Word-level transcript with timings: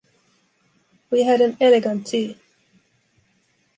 We 1.11 1.21
had 1.25 1.41
an 1.41 1.57
elegant 1.61 2.07
tea. 2.07 2.35